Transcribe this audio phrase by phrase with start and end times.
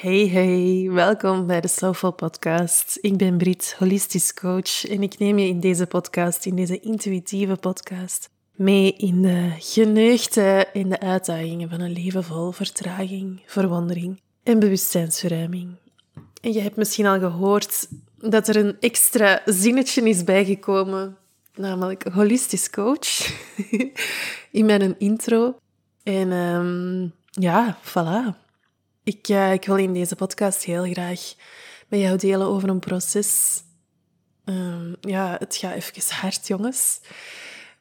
[0.00, 2.98] Hey, hey, welkom bij de Soulful Podcast.
[3.00, 7.56] Ik ben Brit, holistisch coach, en ik neem je in deze podcast, in deze intuïtieve
[7.56, 14.58] podcast, mee in de geneugten en de uitdagingen van een leven vol vertraging, verwondering en
[14.58, 15.74] bewustzijnsverruiming.
[16.40, 17.88] En je hebt misschien al gehoord
[18.18, 21.16] dat er een extra zinnetje is bijgekomen,
[21.54, 23.32] namelijk holistisch coach,
[24.50, 25.56] in mijn intro.
[26.02, 28.46] En um, ja, voilà.
[29.08, 31.34] Ik, uh, ik wil in deze podcast heel graag
[31.88, 33.62] met jou delen over een proces.
[34.44, 37.00] Um, ja, het gaat even hard, jongens.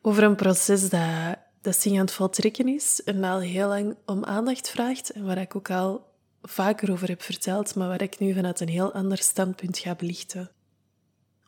[0.01, 4.23] Over een proces dat, dat zich aan het voltrekken is en al heel lang om
[4.23, 5.09] aandacht vraagt.
[5.09, 6.05] En waar ik ook al
[6.41, 10.51] vaker over heb verteld, maar waar ik nu vanuit een heel ander standpunt ga belichten.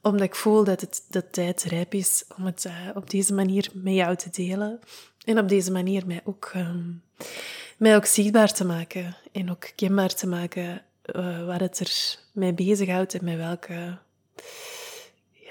[0.02, 3.70] Omdat ik voel dat het de tijd rijp is om het uh, op deze manier
[3.74, 4.80] met jou te delen.
[5.26, 7.04] En op deze manier mij ook, um,
[7.80, 9.18] mij ook zichtbaar te maken.
[9.32, 10.82] En ook kenbaar te maken
[11.46, 13.98] waar het er mee bezighoudt en met welke...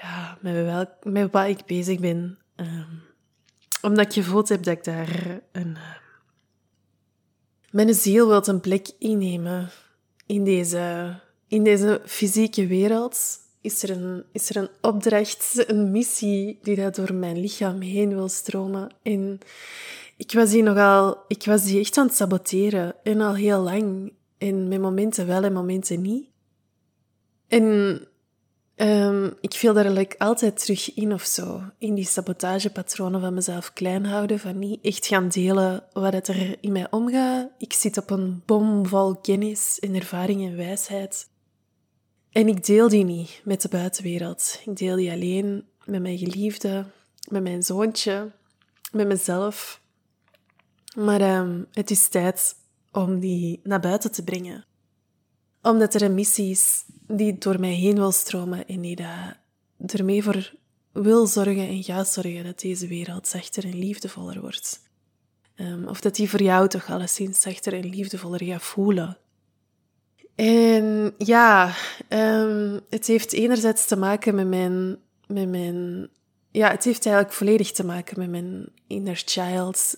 [0.01, 2.37] Ja, met, welk, met wat ik bezig ben.
[2.55, 3.01] Um,
[3.81, 5.75] omdat ik gevoeld heb dat ik daar een...
[5.75, 5.95] Uh,
[7.71, 9.69] mijn ziel wil een plek innemen
[10.25, 11.15] in deze,
[11.47, 13.37] in deze fysieke wereld.
[13.61, 18.09] Is er, een, is er een opdracht, een missie die dat door mijn lichaam heen
[18.09, 18.91] wil stromen.
[19.03, 19.39] En
[20.19, 22.95] ik was die nogal, ik was die echt aan het saboteren.
[23.03, 24.13] En al heel lang.
[24.37, 26.27] En met momenten wel en momenten niet.
[27.47, 27.99] En
[28.81, 31.61] Um, ik viel daar like, altijd terug in of zo.
[31.77, 34.39] In die sabotagepatronen van mezelf klein houden.
[34.39, 37.49] Van niet echt gaan delen wat er in mij omgaat.
[37.57, 41.29] Ik zit op een bom vol kennis en ervaring en wijsheid.
[42.31, 44.61] En ik deel die niet met de buitenwereld.
[44.65, 46.85] Ik deel die alleen met mijn geliefde,
[47.29, 48.31] met mijn zoontje,
[48.91, 49.81] met mezelf.
[50.99, 52.55] Maar um, het is tijd
[52.91, 54.65] om die naar buiten te brengen.
[55.61, 58.97] Omdat er een missie is die door mij heen wil stromen en die
[59.85, 60.53] ermee voor
[60.91, 64.81] wil zorgen en gaat zorgen dat deze wereld zachter en liefdevoller wordt.
[65.55, 69.17] Um, of dat die voor jou toch alleszins zachter en liefdevoller gaat voelen.
[70.35, 71.73] En ja,
[72.09, 76.09] um, het heeft enerzijds te maken met mijn, met mijn...
[76.51, 79.97] Ja, het heeft eigenlijk volledig te maken met mijn inner child,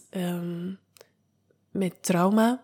[1.71, 2.63] met trauma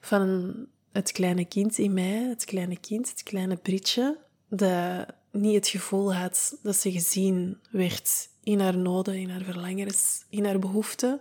[0.00, 0.54] van
[0.92, 4.18] het kleine kind in mij, het kleine kind, het kleine Britje,
[4.48, 10.24] dat niet het gevoel had dat ze gezien werd in haar noden, in haar verlangens,
[10.28, 11.20] in haar behoeften.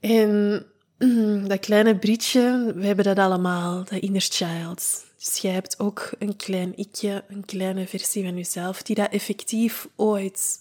[0.00, 0.66] En
[1.48, 5.08] dat kleine Britje, we hebben dat allemaal, dat inner child.
[5.18, 9.88] Dus jij hebt ook een klein ikje, een kleine versie van jezelf, die dat effectief
[9.96, 10.58] ooit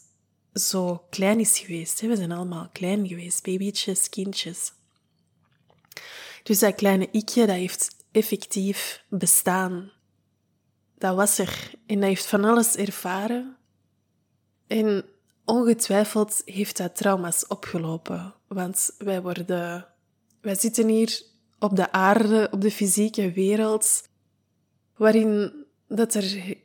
[0.53, 2.01] zo klein is geweest.
[2.01, 4.71] We zijn allemaal klein geweest, babytjes, kindjes.
[6.43, 9.91] Dus dat kleine ikje, dat heeft effectief bestaan.
[10.97, 13.57] Dat was er en dat heeft van alles ervaren.
[14.67, 15.05] En
[15.45, 18.33] ongetwijfeld heeft dat trauma's opgelopen.
[18.47, 19.87] Want wij worden...
[20.41, 21.21] Wij zitten hier
[21.59, 24.09] op de aarde, op de fysieke wereld,
[24.95, 25.53] waarin
[25.87, 26.55] dat er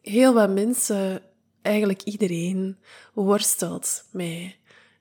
[0.00, 1.22] heel wat mensen,
[1.62, 2.78] eigenlijk iedereen,
[3.14, 4.56] worstelt met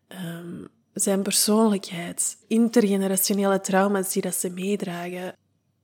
[0.07, 5.35] um, zijn persoonlijkheid, intergenerationele trauma's die dat ze meedragen,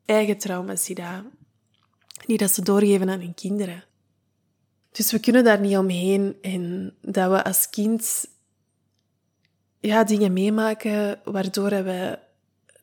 [0.05, 1.23] eigen trauma's die dat,
[2.25, 3.83] die dat ze doorgeven aan hun kinderen.
[4.91, 8.27] Dus we kunnen daar niet omheen en dat we als kind
[9.79, 12.19] ja, dingen meemaken waardoor we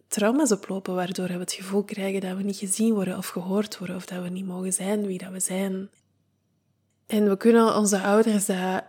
[0.09, 3.97] trauma's oplopen, waardoor we het gevoel krijgen dat we niet gezien worden of gehoord worden
[3.97, 5.91] of dat we niet mogen zijn wie dat we zijn.
[7.06, 8.84] En we kunnen onze ouders dat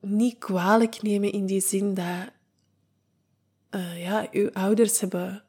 [0.00, 2.36] niet kwalijk nemen in die zin dat
[3.70, 5.44] uh, ja, uw ouders hebben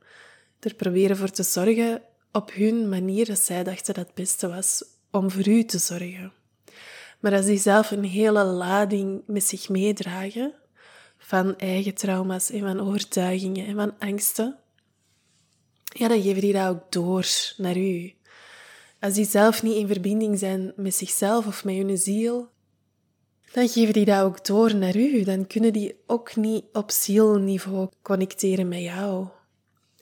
[0.60, 4.84] er proberen voor te zorgen op hun manier dat zij dachten dat het beste was
[5.12, 6.34] om voor u te zorgen.
[7.20, 10.54] Maar als die zelf een hele lading met zich meedragen
[11.18, 14.58] van eigen trauma's en van overtuigingen en van angsten,
[15.84, 17.28] ja, dan geven die dat ook door
[17.58, 18.14] naar u.
[19.00, 22.50] Als die zelf niet in verbinding zijn met zichzelf of met hun ziel,
[23.52, 25.24] dan geven die dat ook door naar u.
[25.24, 29.28] Dan kunnen die ook niet op zielniveau connecteren met jou.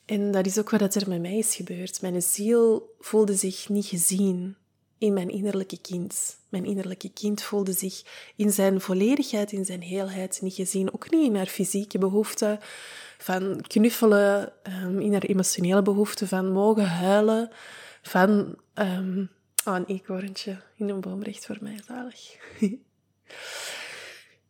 [0.06, 2.02] En dat is ook wat er met mij is gebeurd.
[2.02, 4.56] Mijn ziel voelde zich niet gezien
[4.98, 6.38] in mijn innerlijke kind.
[6.50, 8.04] Mijn innerlijke kind voelde zich
[8.36, 10.94] in zijn volledigheid, in zijn heelheid niet gezien.
[10.94, 12.60] Ook niet in haar fysieke behoeften
[13.18, 14.54] van knuffelen,
[14.84, 17.50] um, in haar emotionele behoeften van mogen huilen,
[18.02, 18.56] van...
[18.74, 19.30] Um,
[19.66, 22.36] oh, een eekhoorntje in een boom recht voor mij, zalig.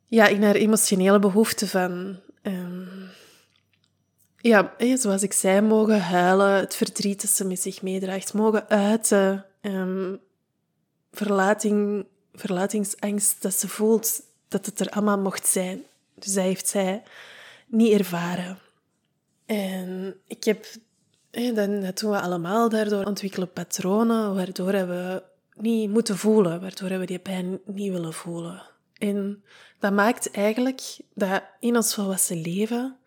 [0.05, 3.09] ja, in haar emotionele behoefte van um,
[4.47, 9.45] ja, zoals ik zei, mogen huilen, het verdriet dat ze met zich meedraagt, mogen uiten,
[9.61, 10.19] um,
[11.11, 15.83] verlating, verlatingsangst dat ze voelt, dat het er allemaal mocht zijn.
[16.15, 17.03] Dus dat heeft zij
[17.67, 18.59] niet ervaren.
[19.45, 20.65] En ik heb,
[21.31, 25.23] dan, dat doen we allemaal, daardoor ontwikkelen patronen, waardoor we
[25.59, 28.63] niet moeten voelen, waardoor we die pijn niet willen voelen.
[28.97, 29.43] En
[29.79, 32.97] dat maakt eigenlijk dat in ons volwassen leven,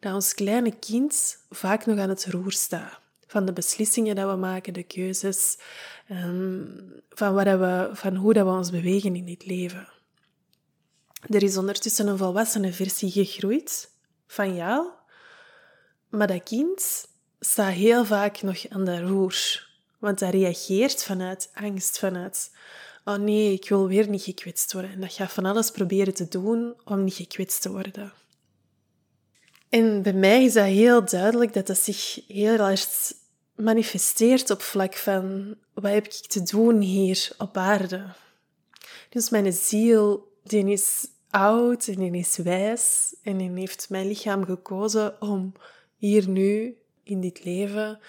[0.00, 3.00] dat ons kleine kind vaak nog aan het roer staat.
[3.26, 5.58] Van de beslissingen dat we maken, de keuzes,
[6.08, 6.66] ehm,
[7.08, 9.88] van, wat we, van hoe dat we ons bewegen in dit leven.
[11.28, 13.90] Er is ondertussen een volwassene versie gegroeid
[14.26, 14.86] van jou,
[16.08, 17.08] maar dat kind
[17.40, 19.70] staat heel vaak nog aan de roer.
[20.02, 22.50] Want dat reageert vanuit angst, vanuit
[23.04, 24.90] oh nee, ik wil weer niet gekwetst worden.
[24.90, 28.12] En dat gaat van alles proberen te doen om niet gekwetst te worden.
[29.68, 33.12] En bij mij is dat heel duidelijk dat dat zich heel erg
[33.54, 38.04] manifesteert op vlak van wat heb ik te doen hier op aarde.
[39.08, 44.44] Dus mijn ziel, die is oud en die is wijs en die heeft mijn lichaam
[44.44, 45.52] gekozen om
[45.96, 48.00] hier nu, in dit leven,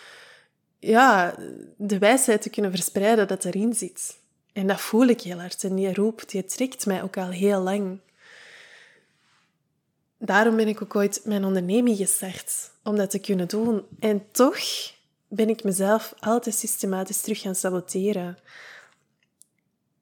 [0.85, 1.35] ja,
[1.77, 4.17] de wijsheid te kunnen verspreiden dat erin zit.
[4.53, 5.63] En dat voel ik heel hard.
[5.63, 7.99] En die roep, die trekt mij ook al heel lang.
[10.17, 13.85] Daarom ben ik ook ooit mijn onderneming gestart, om dat te kunnen doen.
[13.99, 14.57] En toch
[15.27, 18.37] ben ik mezelf altijd systematisch terug gaan saboteren.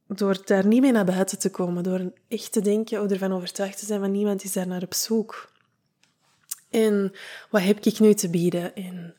[0.07, 3.79] Door daar niet mee naar buiten te komen, door echt te denken, of ervan overtuigd
[3.79, 5.51] te zijn van niemand is daar naar op zoek.
[6.69, 7.13] En
[7.49, 8.75] wat heb ik nu te bieden?
[8.75, 9.15] En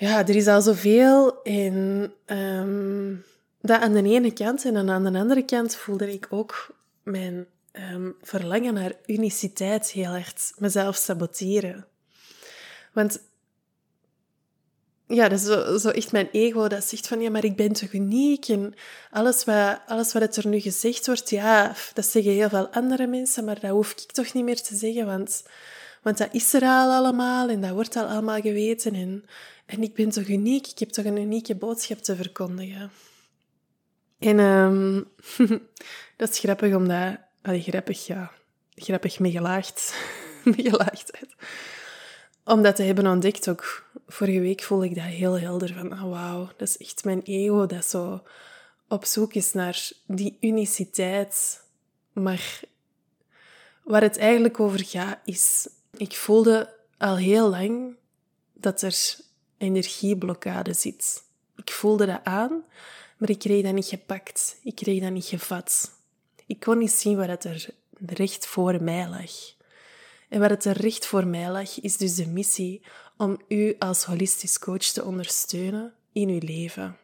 [0.00, 1.42] ja, er is al zoveel.
[1.42, 3.24] En um,
[3.60, 4.64] dat aan de ene kant.
[4.64, 10.32] En aan de andere kant voelde ik ook mijn um, verlangen naar uniciteit heel erg
[10.58, 11.86] mezelf saboteren.
[12.92, 13.20] Want
[15.06, 17.72] ja, dat is zo, zo, echt mijn ego dat zegt van ja, maar ik ben
[17.72, 18.74] toch uniek en
[19.10, 23.44] alles wat, alles wat er nu gezegd wordt, ja, dat zeggen heel veel andere mensen,
[23.44, 25.42] maar dat hoef ik toch niet meer te zeggen, want,
[26.02, 29.24] want dat is er al allemaal en dat wordt al allemaal geweten en,
[29.66, 32.90] en ik ben toch uniek, ik heb toch een unieke boodschap te verkondigen.
[34.20, 35.08] En um,
[36.16, 37.16] dat is grappig, omdat...
[37.42, 38.32] Allee, grappig, ja.
[38.74, 39.94] Grappig met gelaagd.
[40.44, 41.34] met gelaagdheid.
[42.44, 43.84] Om dat te hebben ontdekt ook.
[44.06, 45.74] Vorige week voelde ik dat heel helder.
[45.74, 48.22] Van, oh, wauw, dat is echt mijn ego dat zo
[48.88, 51.64] op zoek is naar die uniciteit.
[52.12, 52.60] Maar
[53.84, 55.68] waar het eigenlijk over gaat, is...
[55.96, 57.96] Ik voelde al heel lang
[58.52, 59.16] dat er
[59.58, 61.22] energieblokkade zit.
[61.56, 62.64] Ik voelde dat aan
[63.20, 64.58] maar ik kreeg dat niet gepakt.
[64.62, 65.90] Ik kreeg dat niet gevat.
[66.46, 67.68] Ik kon niet zien wat er
[68.06, 69.30] recht voor mij lag.
[70.28, 72.82] En wat het er recht voor mij lag, is dus de missie
[73.16, 76.96] om u als holistisch coach te ondersteunen in uw leven.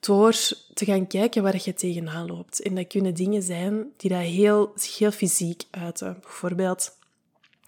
[0.00, 0.32] Door
[0.74, 2.60] te gaan kijken waar je tegenaan loopt.
[2.60, 6.18] En dat kunnen dingen zijn die dat heel, zich heel fysiek uiten.
[6.20, 6.96] Bijvoorbeeld,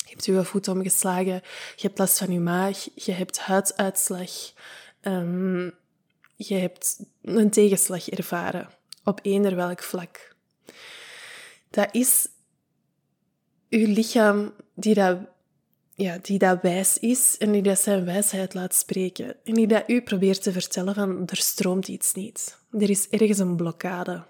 [0.07, 1.43] je hebt je voet omgeslagen,
[1.77, 4.31] je hebt last van je maag, je hebt huiduitslag,
[5.03, 5.75] um,
[6.37, 8.69] je hebt een tegenslag ervaren
[9.05, 10.35] op eender welk vlak.
[11.71, 12.29] Dat is
[13.69, 15.19] uw lichaam die dat,
[15.95, 19.37] ja, die dat wijs is en die dat zijn wijsheid laat spreken.
[19.45, 22.59] En die dat u probeert te vertellen van er stroomt iets niet.
[22.71, 24.25] Er is ergens een blokkade.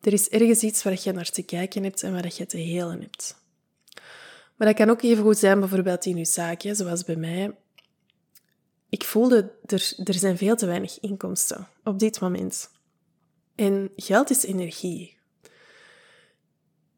[0.00, 3.00] Er is ergens iets waar je naar te kijken hebt en waar je te helen
[3.00, 3.36] hebt.
[4.58, 7.54] Maar dat kan ook even goed zijn bijvoorbeeld in uw zaak, zoals bij mij
[8.88, 12.70] ik voelde, er, er zijn veel te weinig inkomsten op dit moment.
[13.54, 15.16] En geld is energie.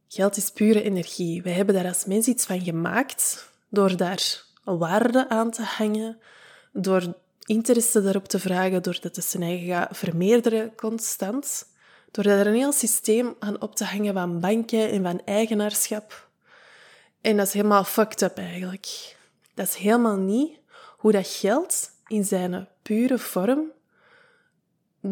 [0.09, 1.43] Geld is pure energie.
[1.43, 6.19] Wij hebben daar als mens iets van gemaakt door daar waarde aan te hangen,
[6.73, 7.15] door
[7.45, 11.67] interesse daarop te vragen, doordat het zijn eigen vermeerderen constant,
[12.11, 16.30] door daar een heel systeem aan op te hangen van banken en van eigenaarschap.
[17.21, 19.17] En dat is helemaal fucked up eigenlijk.
[19.55, 20.59] Dat is helemaal niet
[20.97, 23.73] hoe dat geld in zijn pure vorm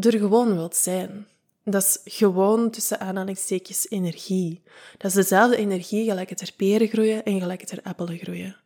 [0.01, 1.27] er gewoon wilt zijn.
[1.65, 4.63] Dat is gewoon tussen aanhalingstekens energie.
[4.99, 8.57] Dat is dezelfde energie gelijk het er peren groeien en gelijk het er appelen groeien.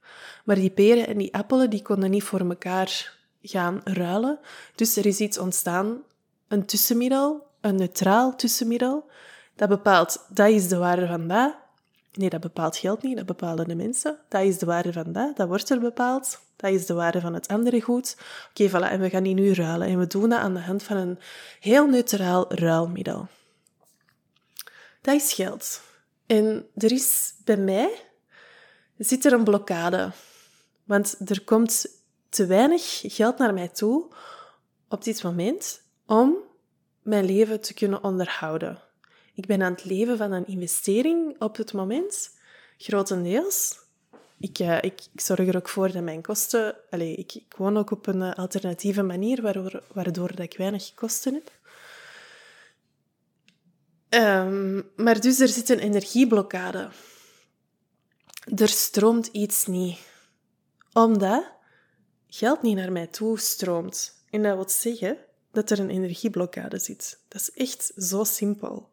[0.44, 4.38] Maar die peren en die appelen die konden niet voor elkaar gaan ruilen.
[4.74, 6.02] Dus er is iets ontstaan,
[6.48, 9.10] een tussenmiddel, een neutraal tussenmiddel,
[9.56, 11.54] dat bepaalt dat is de waarde van dat
[12.12, 14.18] Nee, dat bepaalt geld niet, dat bepalen de mensen.
[14.28, 16.40] Dat is de waarde van dat, dat wordt er bepaald.
[16.56, 18.16] Dat is de waarde van het andere goed.
[18.50, 19.88] Oké, voilà, en we gaan die nu ruilen.
[19.88, 21.18] En we doen dat aan de hand van een
[21.60, 23.28] heel neutraal ruilmiddel.
[25.00, 25.80] Dat is geld.
[26.26, 27.90] En er is bij mij
[28.98, 30.12] zit er een blokkade.
[30.84, 31.86] Want er komt
[32.28, 34.12] te weinig geld naar mij toe
[34.88, 36.34] op dit moment om
[37.02, 38.78] mijn leven te kunnen onderhouden.
[39.34, 42.30] Ik ben aan het leven van een investering op het moment,
[42.76, 43.78] grotendeels.
[44.38, 46.76] Ik, uh, ik, zorg er ook voor dat mijn kosten...
[46.90, 51.50] Ik, ik woon ook op een alternatieve manier, waardoor, waardoor dat ik weinig kosten heb.
[54.14, 56.88] Um, maar dus er zit een energieblokkade.
[58.56, 59.98] Er stroomt iets niet.
[60.92, 61.44] Omdat
[62.26, 64.24] geld niet naar mij toe stroomt.
[64.30, 65.18] En dat wil zeggen
[65.52, 67.20] dat er een energieblokkade zit.
[67.28, 68.91] Dat is echt zo simpel.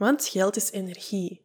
[0.00, 1.40] Want geld is energie.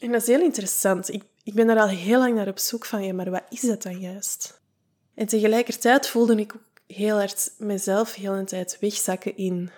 [0.00, 1.12] En dat is heel interessant.
[1.12, 3.60] Ik, ik ben er al heel lang naar op zoek van, ja, maar wat is
[3.60, 4.60] dat dan juist?
[5.14, 9.70] En tegelijkertijd voelde ik ook heel hard mezelf heel een tijd wegzakken in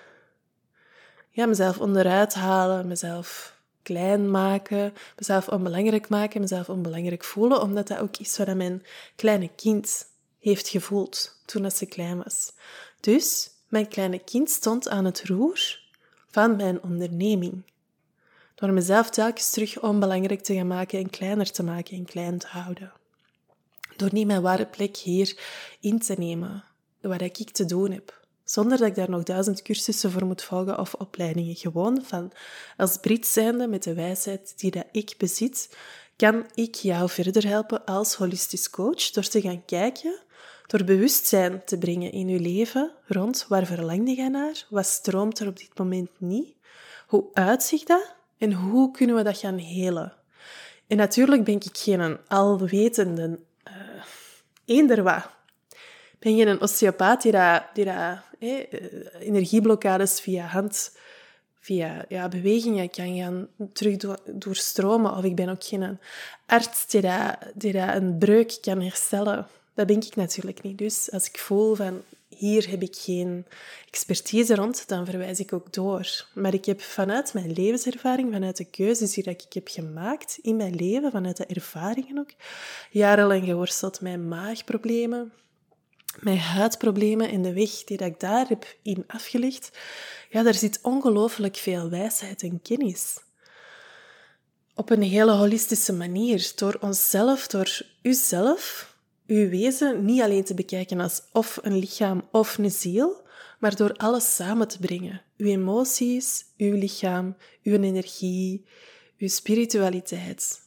[1.30, 7.98] ja, mezelf onderuit halen, mezelf klein maken, mezelf onbelangrijk maken, mezelf onbelangrijk voelen, omdat dat
[7.98, 8.82] ook is wat mijn
[9.16, 10.06] kleine kind
[10.38, 12.52] heeft gevoeld toen ze klein was.
[13.00, 15.84] Dus mijn kleine kind stond aan het roer
[16.36, 17.62] van mijn onderneming.
[18.54, 22.46] Door mezelf telkens terug onbelangrijk te gaan maken en kleiner te maken en klein te
[22.46, 22.92] houden.
[23.96, 25.38] Door niet mijn ware plek hier
[25.80, 26.64] in te nemen,
[27.00, 28.26] wat ik te doen heb.
[28.44, 31.56] Zonder dat ik daar nog duizend cursussen voor moet volgen of opleidingen.
[31.56, 32.32] Gewoon van
[32.76, 35.76] als Brit zijnde met de wijsheid die dat ik bezit,
[36.16, 40.20] kan ik jou verder helpen als holistisch coach door te gaan kijken,
[40.66, 45.48] door bewustzijn te brengen in je leven rond waar verlang je naar, wat stroomt er
[45.48, 46.54] op dit moment niet,
[47.06, 50.12] hoe uitziet dat en hoe kunnen we dat gaan helen.
[50.86, 53.74] En natuurlijk ben ik geen alwetende uh,
[54.64, 55.30] eender.
[56.18, 58.64] Ben je een osteopaat die, dat, die dat, eh,
[59.20, 60.96] energieblokkades via hand,
[61.60, 65.16] via ja, bewegingen kan gaan terug doorstromen.
[65.16, 65.98] Of ik ben ook geen
[66.46, 69.46] arts die, dat, die een breuk kan herstellen.
[69.76, 70.78] Dat ben ik natuurlijk niet.
[70.78, 73.46] Dus als ik voel van hier heb ik geen
[73.90, 76.26] expertise rond, dan verwijs ik ook door.
[76.34, 80.74] Maar ik heb vanuit mijn levenservaring, vanuit de keuzes die ik heb gemaakt in mijn
[80.74, 82.30] leven, vanuit de ervaringen ook,
[82.90, 85.32] jarenlang geworsteld met maagproblemen,
[86.20, 89.78] mijn huidproblemen en de weg die ik daar heb in afgelegd,
[90.30, 93.24] ja, daar zit ongelooflijk veel wijsheid en kennis.
[94.74, 98.94] Op een hele holistische manier, door onszelf, door uzelf,
[99.26, 103.24] uw wezen niet alleen te bekijken als of een lichaam of een ziel,
[103.58, 105.22] maar door alles samen te brengen.
[105.36, 108.64] Uw emoties, uw lichaam, uw energie,
[109.18, 110.60] uw spiritualiteit,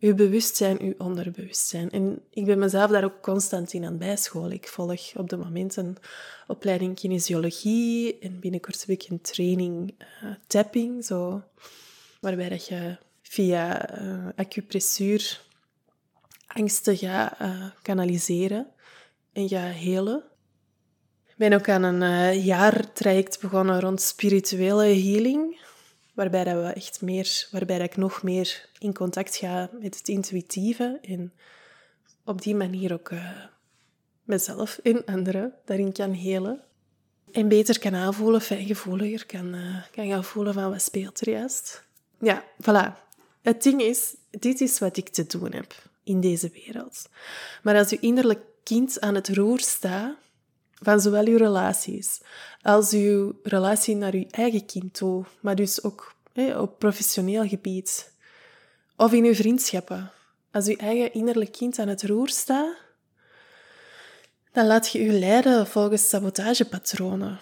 [0.00, 1.90] uw bewustzijn, uw onderbewustzijn.
[1.90, 4.52] En ik ben mezelf daar ook constant in aan bijscholen.
[4.52, 5.96] Ik volg op de moment een
[6.46, 11.42] opleiding kinesiologie en binnenkort heb ik een training uh, tapping, zo,
[12.20, 15.40] waarbij dat je via uh, acupressuur
[16.54, 18.66] angsten gaat uh, kanaliseren
[19.32, 20.22] en gaat helen.
[21.26, 25.60] Ik ben ook aan een uh, jaartraject begonnen rond spirituele healing
[26.14, 30.08] waarbij, dat we echt meer, waarbij dat ik nog meer in contact ga met het
[30.08, 31.32] intuïtieve en
[32.24, 33.30] op die manier ook uh,
[34.22, 36.60] mezelf en anderen daarin kan helen.
[37.32, 39.56] En beter kan aanvoelen, fijngevoeliger kan,
[39.90, 41.84] kan gaan voelen van wat speelt er juist.
[42.20, 43.10] Ja, voilà.
[43.42, 47.08] Het ding is, dit is wat ik te doen heb in deze wereld.
[47.62, 50.14] Maar als je innerlijk kind aan het roer staat,
[50.74, 52.20] van zowel uw relaties
[52.62, 56.14] als uw relatie naar uw eigen kind toe, maar dus ook
[56.56, 58.12] op professioneel gebied.
[58.96, 60.10] Of in uw vriendschappen.
[60.50, 62.76] Als uw eigen innerlijk kind aan het roer staat,
[64.52, 67.40] dan laat je u leiden volgens sabotagepatronen.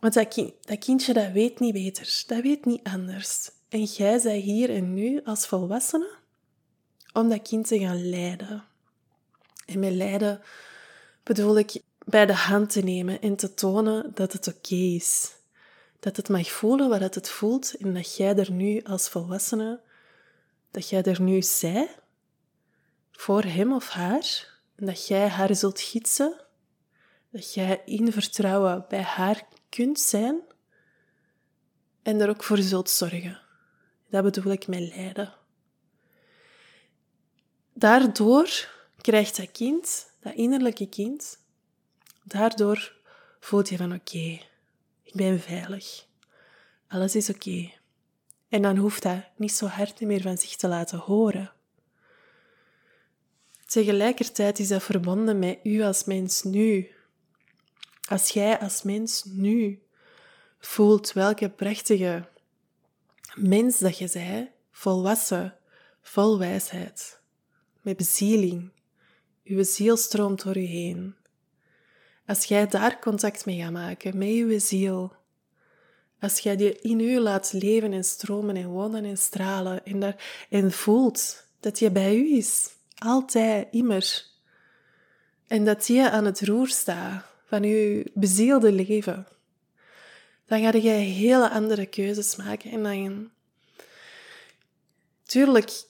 [0.00, 3.50] Want dat, kind, dat kindje dat weet niet beter, dat weet niet anders.
[3.68, 6.20] En jij zij hier en nu als volwassene
[7.12, 8.64] om dat kind te gaan leiden.
[9.66, 10.40] En met leiden
[11.22, 15.34] bedoel ik bij de hand te nemen en te tonen dat het oké is.
[16.00, 19.80] Dat het mag voelen wat het voelt en dat jij er nu als volwassene,
[20.70, 21.88] dat jij er nu zij
[23.12, 26.40] voor hem of haar, en dat jij haar zult gidsen,
[27.30, 30.40] dat jij in vertrouwen bij haar kunt zijn
[32.02, 33.40] en er ook voor zult zorgen.
[34.08, 35.41] Dat bedoel ik met lijden.
[37.72, 38.68] Daardoor
[39.00, 41.40] krijgt dat kind, dat innerlijke kind,
[42.22, 42.92] Daardoor
[43.40, 44.40] voelt je van oké,
[45.02, 46.06] ik ben veilig.
[46.88, 47.70] Alles is oké.
[48.48, 51.52] En dan hoeft dat niet zo hard meer van zich te laten horen.
[53.66, 56.90] Tegelijkertijd is dat verbonden met u als mens nu.
[58.08, 59.82] Als jij als mens nu
[60.58, 62.28] voelt welke prachtige
[63.34, 65.56] mens dat je zij, volwassen,
[66.02, 67.20] vol wijsheid,
[67.82, 68.70] met bezieling.
[69.44, 71.14] Uw ziel stroomt door u heen.
[72.26, 75.12] Als jij daar contact mee gaat maken, met uw ziel,
[76.20, 80.46] als jij die in u laat leven en stromen en wonen en stralen en, daar,
[80.50, 84.24] en voelt dat je bij u is, altijd, immer,
[85.46, 89.26] en dat je aan het roer staat van uw bezielde leven,
[90.46, 93.30] dan ga je hele andere keuzes maken en dan...
[95.22, 95.84] Tuurlijk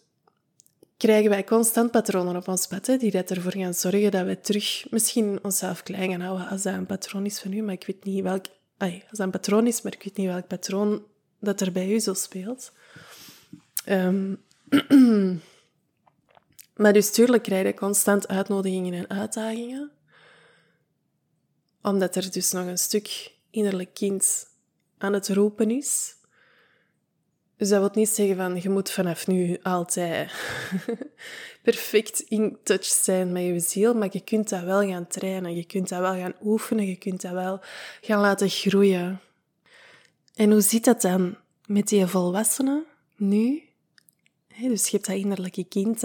[1.03, 5.39] krijgen wij constant patronen op ons pad, die ervoor gaan zorgen dat we terug misschien
[5.43, 8.23] onszelf klein gaan houden als dat een patroon is van u, maar ik weet niet
[8.23, 8.47] welk...
[8.79, 11.03] als dat een patroon is, maar ik weet niet welk patroon
[11.41, 12.73] dat er bij u zo speelt.
[13.89, 14.43] Um,
[16.83, 19.91] maar dus tuurlijk krijg je constant uitnodigingen en uitdagingen,
[21.83, 24.47] omdat er dus nog een stuk innerlijk kind
[24.99, 26.15] aan het roepen is
[27.63, 30.33] dus dat wil niet zeggen van je moet vanaf nu altijd
[31.63, 35.65] perfect in touch zijn met je ziel, maar je kunt dat wel gaan trainen, je
[35.65, 37.61] kunt dat wel gaan oefenen, je kunt dat wel
[38.01, 39.21] gaan laten groeien.
[40.35, 42.85] En hoe zit dat dan met die volwassenen
[43.17, 43.63] nu?
[44.61, 46.01] dus je hebt dat innerlijke kind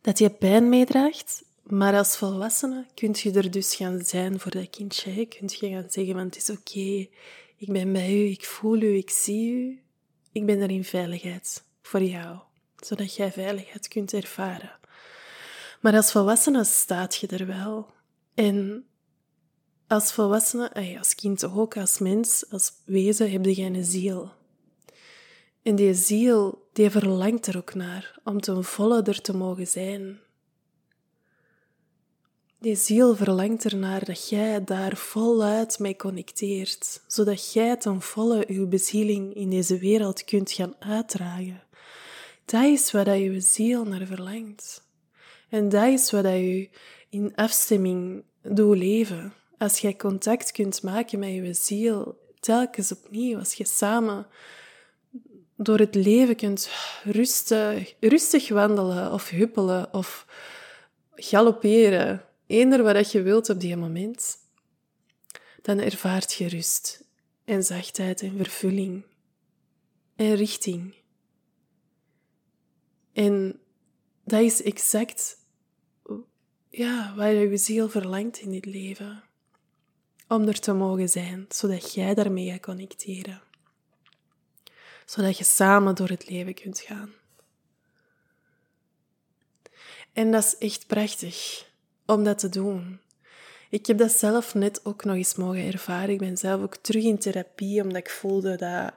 [0.00, 4.70] dat, je pijn meedraagt, maar als volwassene kun je er dus gaan zijn voor dat
[4.70, 5.14] kindje.
[5.14, 7.08] Je kunt je gaan zeggen van het is oké,
[7.62, 9.82] ik ben bij u, ik voel u, ik zie u.
[10.32, 12.38] Ik ben er in veiligheid voor jou,
[12.76, 14.78] zodat jij veiligheid kunt ervaren.
[15.80, 17.86] Maar als volwassene staat je er wel.
[18.34, 18.86] En
[19.86, 24.32] als volwassene, als kind ook, als mens, als wezen, heb je een ziel.
[25.62, 30.20] En die ziel, die verlangt er ook naar om ten volle te mogen zijn.
[32.62, 38.68] Die ziel verlangt ernaar dat jij daar voluit mee connecteert, zodat jij ten volle uw
[38.68, 41.62] bezieling in deze wereld kunt gaan uitdragen.
[42.44, 44.82] Dat is wat je ziel naar verlangt.
[45.48, 46.68] En dat is wat je
[47.10, 49.32] in afstemming doet leven.
[49.58, 54.26] Als jij contact kunt maken met je ziel, telkens opnieuw, als je samen
[55.56, 56.70] door het leven kunt
[57.04, 60.26] rustig, rustig wandelen of huppelen of
[61.14, 64.38] galopperen eender wat je wilt op die moment,
[65.62, 67.04] dan ervaart je rust
[67.44, 69.04] en zachtheid en vervulling
[70.16, 70.94] en richting.
[73.12, 73.60] En
[74.24, 75.36] dat is exact
[76.70, 79.22] ja, waar je ziel verlangt in dit leven.
[80.28, 83.42] Om er te mogen zijn, zodat jij daarmee gaat connecteren.
[85.06, 87.12] Zodat je samen door het leven kunt gaan.
[90.12, 91.70] En dat is echt prachtig
[92.12, 93.00] om dat te doen.
[93.70, 96.10] Ik heb dat zelf net ook nog eens mogen ervaren.
[96.10, 98.94] Ik ben zelf ook terug in therapie, omdat ik voelde dat,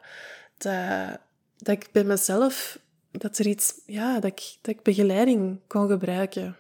[0.57, 1.19] dat,
[1.57, 2.79] dat ik bij mezelf,
[3.11, 6.57] dat er iets, ja, dat ik, dat ik begeleiding kon gebruiken.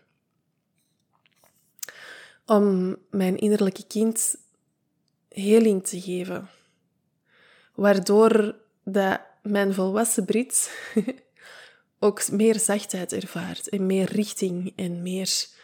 [2.45, 4.35] Om mijn innerlijke kind
[5.29, 6.49] heling te geven.
[7.73, 10.71] Waardoor dat mijn volwassen Brit
[11.99, 15.54] ook meer zachtheid ervaart en meer richting en meer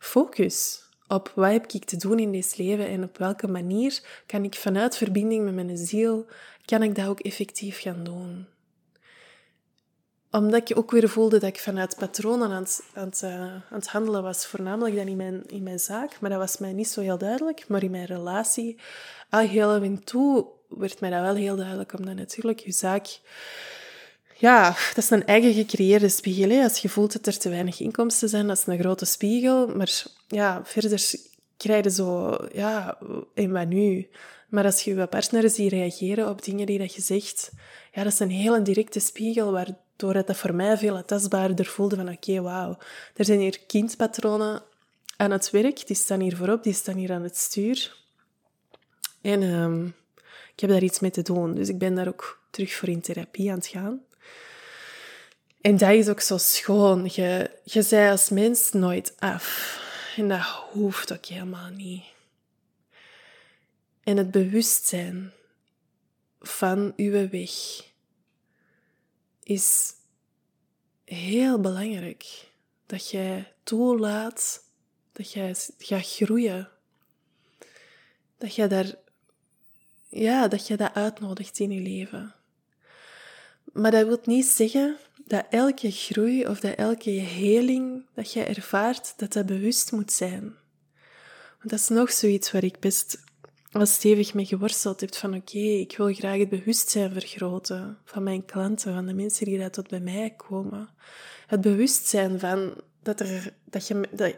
[0.00, 4.44] focus op wat heb ik te doen in dit leven en op welke manier kan
[4.44, 6.26] ik vanuit verbinding met mijn ziel,
[6.64, 8.46] kan ik dat ook effectief gaan doen.
[10.30, 13.62] Omdat ik ook weer voelde dat ik vanuit patronen aan het, aan het, uh, aan
[13.68, 16.88] het handelen was, voornamelijk dan in mijn, in mijn zaak, maar dat was mij niet
[16.88, 17.68] zo heel duidelijk.
[17.68, 18.78] Maar in mijn relatie,
[19.30, 23.20] al heel en toe, werd mij dat wel heel duidelijk, omdat natuurlijk je zaak
[24.40, 26.62] ja, dat is een eigen gecreëerde spiegel.
[26.62, 29.66] Als je voelt dat er te weinig inkomsten zijn, dat is een grote spiegel.
[29.66, 31.10] Maar ja, verder
[31.56, 32.98] krijg je zo, ja,
[33.34, 34.08] en wat nu?
[34.48, 37.50] Maar als je je partner ziet reageren op dingen die dat je zegt,
[37.92, 41.96] ja, dat is een hele directe spiegel, waardoor het dat voor mij veel tastbaarder voelde
[41.96, 42.78] van, oké, wauw,
[43.14, 44.62] er zijn hier kindpatronen
[45.16, 47.96] aan het werk, die staan hier voorop, die staan hier aan het stuur.
[49.22, 49.94] En um,
[50.54, 53.00] ik heb daar iets mee te doen, dus ik ben daar ook terug voor in
[53.00, 54.00] therapie aan het gaan.
[55.60, 57.08] En dat is ook zo schoon.
[57.12, 59.78] Je, je zei als mens nooit af.
[60.16, 62.04] En dat hoeft ook helemaal niet.
[64.02, 65.32] En het bewustzijn
[66.40, 67.50] van uw weg
[69.42, 69.92] is
[71.04, 72.48] heel belangrijk.
[72.86, 74.64] Dat jij toelaat
[75.12, 76.68] dat jij gaat groeien.
[78.38, 78.94] Dat jij daar,
[80.08, 82.34] ja, dat je dat uitnodigt in je leven.
[83.72, 84.98] Maar dat wil niet zeggen
[85.30, 90.42] dat elke groei of dat elke heling dat je ervaart, dat dat bewust moet zijn.
[91.58, 93.18] Want dat is nog zoiets waar ik best
[93.72, 98.44] al stevig mee geworsteld hebt van oké, ik wil graag het bewustzijn vergroten van mijn
[98.44, 100.88] klanten, van de mensen die daar tot bij mij komen.
[101.46, 104.34] Het bewustzijn van dat, er, dat, je, dat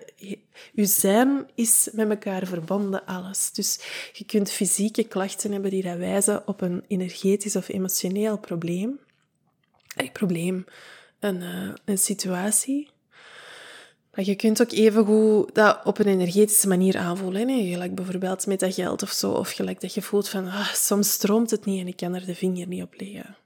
[0.72, 3.52] je zijn is met elkaar verbonden, alles.
[3.52, 3.80] Dus
[4.12, 9.00] je kunt fysieke klachten hebben die dat wijzen op een energetisch of emotioneel probleem.
[9.96, 10.64] Een probleem,
[11.20, 12.90] een, uh, een situatie.
[14.14, 17.48] Maar je kunt ook even goed dat op een energetische manier aanvoelen.
[17.48, 17.70] Hè?
[17.70, 19.30] Gelijk bijvoorbeeld met dat geld of zo.
[19.30, 22.26] Of gelijk dat je voelt van, ah, soms stroomt het niet en ik kan er
[22.26, 23.36] de vinger niet op leggen.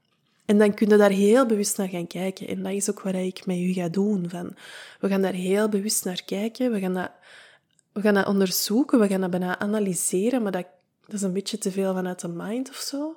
[0.45, 2.47] En dan kun je daar heel bewust naar gaan kijken.
[2.47, 4.29] En dat is ook wat ik met u ga doen.
[4.29, 4.55] Van,
[4.99, 6.71] we gaan daar heel bewust naar kijken.
[6.71, 7.11] We gaan dat,
[7.91, 8.99] we gaan dat onderzoeken.
[8.99, 10.43] We gaan dat bijna analyseren.
[10.43, 10.65] Maar dat,
[11.05, 13.15] dat is een beetje te veel vanuit de mind of zo.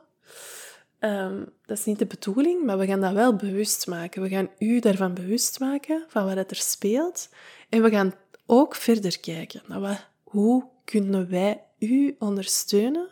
[1.01, 4.23] Um, dat is niet de bedoeling, maar we gaan dat wel bewust maken.
[4.23, 7.29] We gaan u daarvan bewust maken, van wat er speelt.
[7.69, 8.15] En we gaan
[8.47, 13.09] ook verder kijken naar wat, hoe kunnen wij u ondersteunen,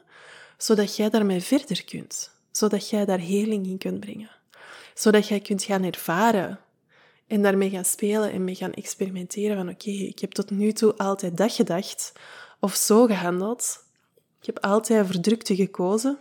[0.57, 2.31] zodat jij daarmee verder kunt.
[2.51, 4.31] Zodat jij daar heling in kunt brengen.
[4.95, 6.61] Zodat jij kunt gaan ervaren
[7.27, 10.97] en daarmee gaan spelen en mee gaan experimenteren van oké, ik heb tot nu toe
[10.97, 12.13] altijd dat gedacht
[12.61, 13.85] of zo gehandeld.
[14.41, 16.19] Ik heb altijd voor drukte gekozen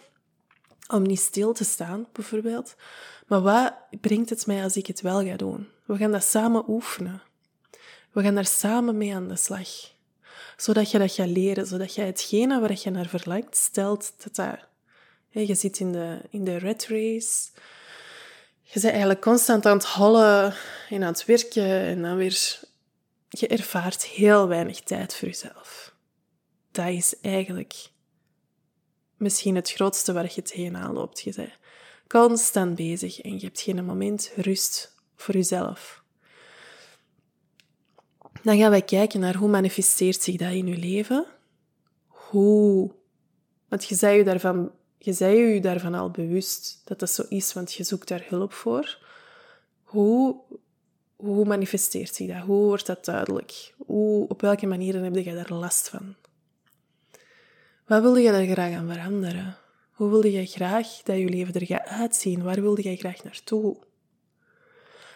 [0.87, 2.75] om niet stil te staan, bijvoorbeeld.
[3.27, 5.67] Maar wat brengt het mij als ik het wel ga doen?
[5.85, 7.21] We gaan dat samen oefenen.
[8.11, 9.69] We gaan daar samen mee aan de slag.
[10.57, 14.65] Zodat je dat gaat leren, zodat je hetgene waar je naar verlangt, stelt dat dat...
[15.29, 17.49] Je zit in de, in de red race.
[18.61, 20.53] Je bent eigenlijk constant aan het hollen
[20.89, 22.59] en aan het werken en dan weer...
[23.29, 25.93] Je ervaart heel weinig tijd voor jezelf.
[26.71, 27.89] Dat is eigenlijk
[29.17, 31.21] misschien het grootste waar je tegenaan loopt.
[31.21, 31.53] Je bent
[32.07, 36.03] constant bezig en je hebt geen moment rust voor jezelf.
[38.43, 41.25] Dan gaan wij kijken naar hoe manifesteert zich dat in je leven.
[42.07, 42.91] Hoe...
[43.67, 47.53] Want je zei je daarvan, je zei je daarvan al bewust dat dat zo is,
[47.53, 48.97] want je zoekt daar hulp voor.
[49.83, 50.35] Hoe,
[51.15, 52.45] hoe manifesteert zich dat?
[52.45, 53.73] Hoe wordt dat duidelijk?
[53.77, 56.15] Hoe, op welke manieren heb je daar last van?
[57.87, 59.57] Wat wilde je daar graag aan veranderen?
[59.91, 62.43] Hoe wilde je graag dat je leven er gaat uitzien?
[62.43, 63.77] Waar wilde je graag naartoe?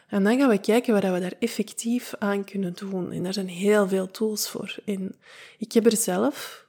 [0.08, 3.12] En dan gaan we kijken wat we daar effectief aan kunnen doen.
[3.12, 4.76] En daar zijn heel veel tools voor.
[4.86, 5.16] En
[5.58, 6.66] ik heb er zelf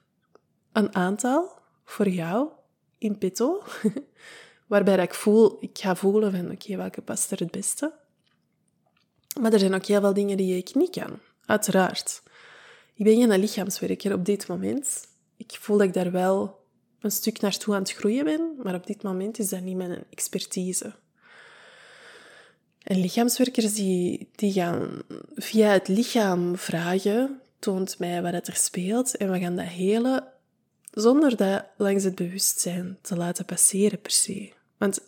[0.71, 1.51] een aantal
[1.85, 2.49] voor jou
[2.97, 3.63] in petto,
[4.67, 7.93] waarbij ik voel, ik ga voelen van oké, welke past er het beste.
[9.39, 12.21] Maar er zijn ook heel veel dingen die ik niet kan, uiteraard.
[12.93, 15.11] Ik ben geen lichaamswerker op dit moment
[15.51, 16.61] ik voel dat ik daar wel
[16.99, 20.03] een stuk naartoe aan het groeien ben, maar op dit moment is dat niet mijn
[20.09, 20.93] expertise.
[22.83, 25.01] En lichaamswerkers die, die gaan
[25.35, 30.23] via het lichaam vragen, toont mij wat er speelt en we gaan dat helen
[30.91, 34.51] zonder dat langs het bewustzijn te laten passeren per se.
[34.77, 35.01] Want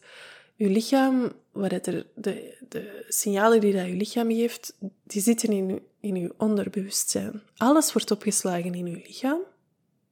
[0.55, 5.81] je lichaam, wat er, de, de signalen die dat je lichaam geeft, die zitten in,
[5.99, 7.41] in je onderbewustzijn.
[7.57, 9.39] Alles wordt opgeslagen in je lichaam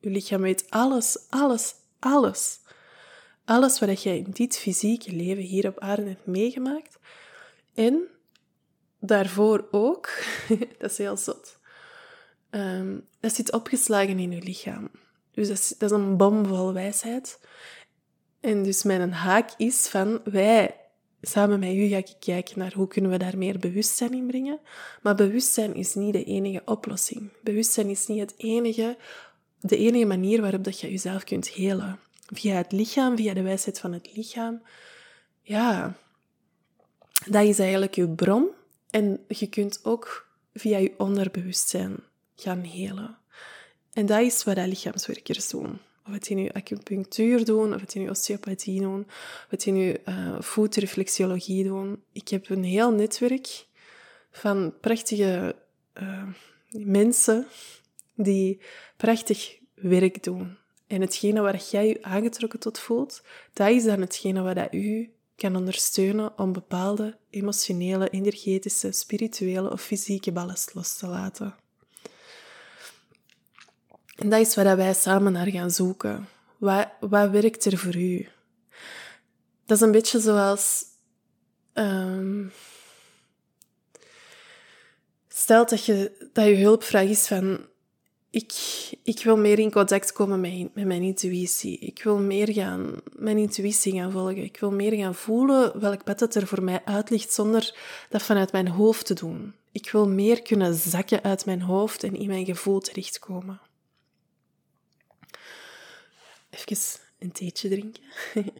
[0.03, 2.59] je lichaam weet alles, alles, alles.
[3.45, 6.99] Alles wat jij in dit fysieke leven hier op aarde hebt meegemaakt.
[7.73, 8.07] En
[8.99, 10.09] daarvoor ook,
[10.79, 11.59] dat is heel zot,
[12.51, 14.89] um, dat zit opgeslagen in je lichaam.
[15.31, 17.39] Dus dat is, een bomvol wijsheid.
[18.39, 20.75] En dus mijn haak is van, wij,
[21.21, 24.59] samen met u ga ik kijken naar hoe kunnen we daar meer bewustzijn in brengen.
[25.01, 27.31] Maar bewustzijn is niet de enige oplossing.
[27.41, 28.97] Bewustzijn is niet het enige
[29.63, 31.99] de enige manier waarop dat je jezelf kunt helen.
[32.25, 34.61] Via het lichaam, via de wijsheid van het lichaam.
[35.41, 35.95] Ja,
[37.25, 38.47] dat is eigenlijk je bron.
[38.89, 41.95] En je kunt ook via je onderbewustzijn
[42.35, 43.17] gaan helen.
[43.93, 45.79] En dat is wat lichaamswerkers doen.
[46.07, 49.73] Of het die nu acupunctuur doen, of het die nu osteopathie doen, of het die
[49.73, 52.03] nu uh, voetreflexiologie doen.
[52.11, 53.65] Ik heb een heel netwerk
[54.31, 55.55] van prachtige
[56.01, 56.23] uh,
[56.69, 57.47] mensen
[58.15, 58.61] die
[58.97, 60.57] prachtig werk doen.
[60.87, 63.21] En hetgene waar jij je aangetrokken tot voelt,
[63.53, 70.31] dat is dan hetgene wat u kan ondersteunen om bepaalde emotionele, energetische, spirituele of fysieke
[70.31, 71.55] ballast los te laten.
[74.15, 76.27] En dat is waar wij samen naar gaan zoeken.
[76.57, 78.27] Wat, wat werkt er voor u?
[79.65, 80.83] Dat is een beetje zoals...
[81.73, 82.51] Um,
[85.27, 87.65] stel dat je, dat je hulpvraag is van
[88.33, 88.53] ik,
[89.03, 91.79] ik wil meer in contact komen met, met mijn intuïtie.
[91.79, 94.43] Ik wil meer gaan, mijn intuïtie gaan volgen.
[94.43, 97.77] Ik wil meer gaan voelen welk pad het er voor mij uit ligt zonder
[98.09, 99.53] dat vanuit mijn hoofd te doen.
[99.71, 103.61] Ik wil meer kunnen zakken uit mijn hoofd en in mijn gevoel terechtkomen.
[106.49, 108.03] even een theetje drinken.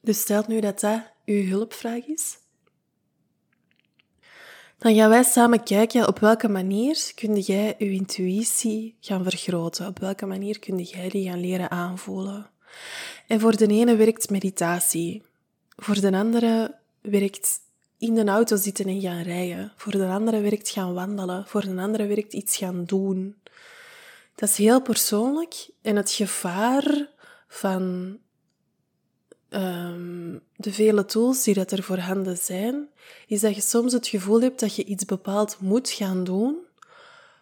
[0.00, 2.39] dus stel nu dat dat uw hulpvraag is.
[4.80, 9.86] Dan gaan wij samen kijken op welke manier kun jij je intuïtie gaan vergroten.
[9.86, 12.50] Op welke manier kun jij die gaan leren aanvoelen.
[13.26, 15.22] En voor de ene werkt meditatie.
[15.76, 17.58] Voor de andere werkt
[17.98, 19.72] in de auto zitten en gaan rijden.
[19.76, 21.46] Voor de andere werkt gaan wandelen.
[21.46, 23.36] Voor de andere werkt iets gaan doen.
[24.34, 25.68] Dat is heel persoonlijk.
[25.82, 27.08] En het gevaar
[27.48, 28.16] van
[29.50, 32.88] um, de vele tools die dat er voorhanden zijn,
[33.26, 36.56] is dat je soms het gevoel hebt dat je iets bepaald moet gaan doen,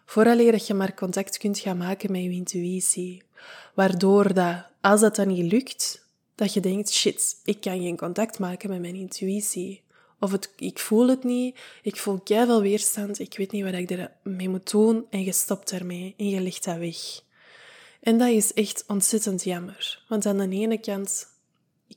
[0.05, 3.23] vooraleer dat je maar contact kunt gaan maken met je intuïtie.
[3.73, 8.39] Waardoor dat, als dat dan niet lukt, dat je denkt, shit, ik kan geen contact
[8.39, 9.81] maken met mijn intuïtie.
[10.19, 14.09] Of het, ik voel het niet, ik voel veel weerstand, ik weet niet wat ik
[14.23, 17.21] ermee moet doen en je stopt daarmee en je legt dat weg.
[18.01, 20.03] En dat is echt ontzettend jammer.
[20.07, 21.27] Want aan de ene kant,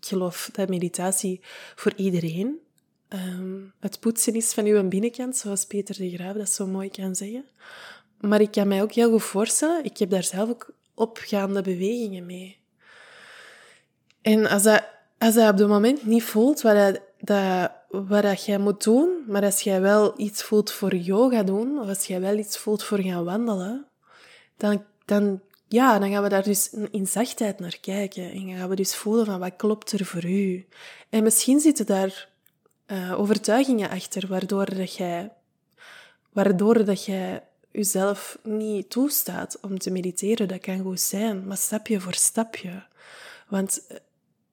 [0.03, 1.41] ik geloof dat meditatie
[1.75, 2.61] voor iedereen
[3.09, 7.15] um, het poetsen is van uw binnenkant, zoals Peter de Graaf dat zo mooi kan
[7.15, 7.45] zeggen.
[8.21, 12.27] Maar ik kan mij ook heel goed voorstellen, ik heb daar zelf ook opgaande bewegingen
[12.27, 12.59] mee.
[14.23, 14.85] En als dat,
[15.19, 19.25] als dat op het moment niet voelt wat, dat, dat, wat dat jij moet doen,
[19.27, 22.85] maar als jij wel iets voelt voor yoga doen, of als jij wel iets voelt
[22.85, 23.87] voor gaan wandelen,
[24.57, 25.41] dan, dan,
[25.73, 28.31] ja, dan gaan we daar dus in zachtheid naar kijken.
[28.31, 30.67] En gaan we dus voelen van wat klopt er voor u.
[31.09, 32.29] En misschien zitten daar
[32.87, 35.33] uh, overtuigingen achter, waardoor dat jij,
[36.33, 40.49] waardoor dat jij jezelf niet toestaat om te mediteren.
[40.49, 42.83] Dat kan goed zijn, maar stapje voor stapje.
[43.49, 43.87] Want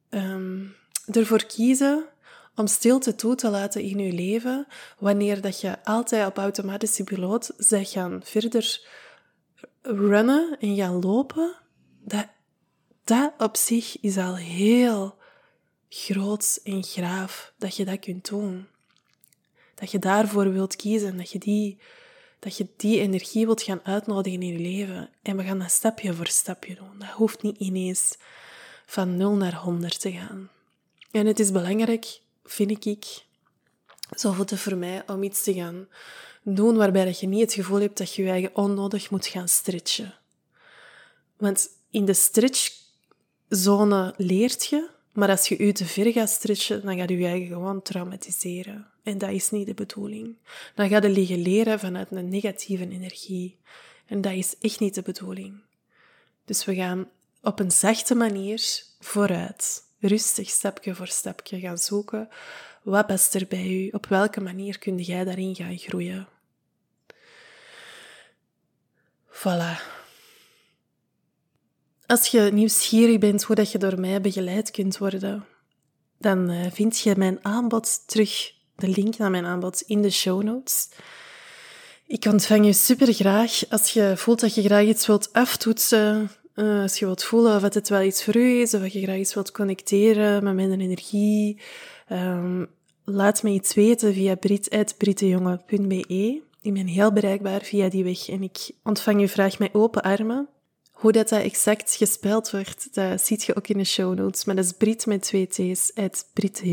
[0.09, 0.75] um,
[1.11, 2.05] ervoor kiezen
[2.55, 7.51] om stilte toe te laten in je leven, wanneer dat je altijd op automatische piloot
[7.57, 8.81] zegt gaan verder
[9.81, 11.55] runnen en gaan lopen,
[12.03, 12.27] dat,
[13.03, 15.17] dat op zich is al heel
[15.89, 18.67] groot en graaf dat je dat kunt doen.
[19.75, 21.77] Dat je daarvoor wilt kiezen, dat je die,
[22.39, 25.09] dat je die energie wilt gaan uitnodigen in je leven.
[25.21, 26.99] En we gaan dat stapje voor stapje doen.
[26.99, 28.17] Dat hoeft niet ineens
[28.85, 30.49] van 0 naar 100 te gaan.
[31.11, 33.25] En het is belangrijk, vind ik,
[34.17, 35.87] zo voelt het voor mij, om iets te gaan
[36.43, 40.13] doen waarbij je niet het gevoel hebt dat je je eigen onnodig moet gaan stretchen.
[41.37, 46.97] Want in de stretchzone leert je, maar als je je te ver gaat stretchen, dan
[46.97, 48.87] gaat je je eigen gewoon traumatiseren.
[49.03, 50.35] En dat is niet de bedoeling.
[50.75, 53.57] Dan ga je liggen leren vanuit een negatieve energie.
[54.05, 55.53] En dat is echt niet de bedoeling.
[56.45, 57.09] Dus we gaan
[57.41, 59.83] op een zachte manier vooruit.
[59.99, 62.29] Rustig, stapje voor stapje gaan zoeken.
[62.83, 63.87] Wat past er bij u?
[63.91, 66.27] Op welke manier kun jij daarin gaan groeien?
[69.31, 69.81] Voilà.
[72.05, 75.45] Als je nieuwsgierig bent hoe dat je door mij begeleid kunt worden,
[76.17, 80.43] dan eh, vind je mijn aanbod terug, de link naar mijn aanbod, in de show
[80.43, 80.89] notes.
[82.07, 86.81] Ik ontvang je super graag als je voelt dat je graag iets wilt aftoetsen, uh,
[86.81, 89.17] als je wilt voelen of het wel iets voor u is, of dat je graag
[89.17, 91.61] iets wilt connecteren met mijn energie.
[92.11, 92.67] Um,
[93.03, 96.41] laat me iets weten via brit.brittejonge.be.
[96.61, 100.47] Ik ben heel bereikbaar via die weg en ik ontvang je vraag met open armen.
[100.91, 104.45] Hoe dat, dat exact gespeld wordt, dat ziet je ook in de show notes.
[104.45, 106.63] Maar dat is Brit met twee T's uit Brit.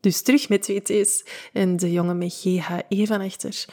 [0.00, 3.64] Dus terug met twee T's en de jongen met G-H-E van achter.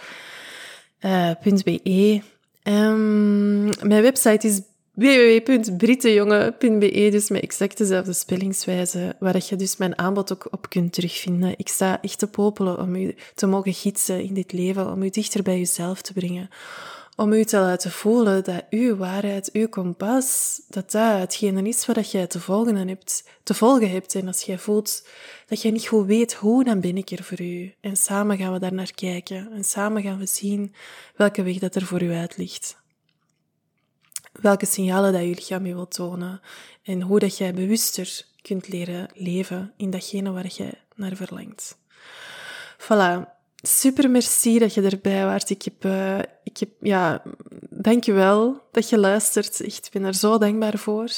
[1.01, 1.31] Uh,
[1.63, 2.21] .be.
[2.63, 4.61] Um, mijn website is
[4.97, 11.53] www.brittejonge.be, dus met exact dezelfde spellingswijze, waar je dus mijn aanbod ook op kunt terugvinden.
[11.57, 15.09] Ik sta echt te popelen om u te mogen gidsen in dit leven, om u
[15.09, 16.49] dichter bij uzelf te brengen,
[17.15, 22.11] om u te laten voelen dat uw waarheid, uw kompas, dat dat hetgene is wat
[22.11, 23.23] jij te volgen hebt.
[23.43, 24.15] Te volgen hebt.
[24.15, 25.07] En als jij voelt
[25.47, 27.73] dat je niet goed weet hoe, dan ben ik er voor u.
[27.81, 29.51] En samen gaan we daar naar kijken.
[29.51, 30.73] En samen gaan we zien
[31.15, 32.85] welke weg dat er voor u uit ligt
[34.41, 36.41] welke signalen dat je lichaam je wil tonen
[36.83, 41.77] en hoe dat jij bewuster kunt leren leven in datgene waar je naar verlangt.
[42.77, 43.35] Voilà.
[43.61, 45.49] Super merci dat je erbij waart.
[45.49, 47.23] Ik heb, uh, ik heb, ja,
[47.69, 49.59] dankjewel dat je luistert.
[49.59, 51.09] Ik ben er zo dankbaar voor.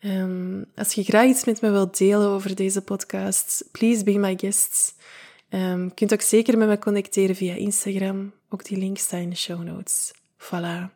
[0.00, 4.34] Um, als je graag iets met me wilt delen over deze podcast, please be my
[4.36, 4.94] guest.
[5.50, 8.32] Um, je kunt ook zeker met me connecteren via Instagram.
[8.48, 10.12] Ook die link staat in de show notes.
[10.38, 10.95] Voilà.